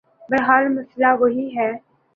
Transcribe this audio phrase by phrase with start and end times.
[0.29, 1.71] بہرحال مسئلہ وہی ہے۔